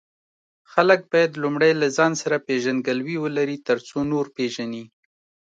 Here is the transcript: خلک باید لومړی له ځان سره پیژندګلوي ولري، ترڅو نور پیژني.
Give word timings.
خلک 0.71 0.99
باید 1.11 1.39
لومړی 1.43 1.71
له 1.81 1.87
ځان 1.97 2.11
سره 2.21 2.43
پیژندګلوي 2.47 3.15
ولري، 3.23 3.57
ترڅو 3.67 3.97
نور 4.11 4.25
پیژني. 4.35 4.83